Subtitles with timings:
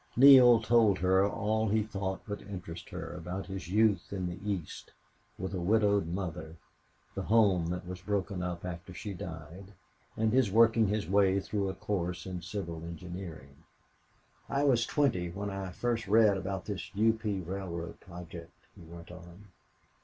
[0.17, 4.93] Neale told all that he thought would interest her about his youth in the East
[5.37, 6.55] with a widowed mother,
[7.13, 9.73] the home that was broken up after she died,
[10.17, 13.57] and his working his way through a course of civil engineering.
[14.49, 17.13] "I was twenty when I first read about this U.
[17.13, 17.39] P.
[17.39, 19.49] railroad project," he went on.